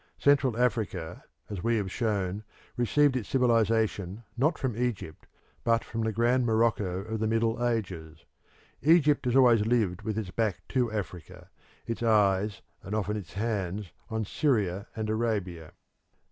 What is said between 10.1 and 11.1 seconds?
its back to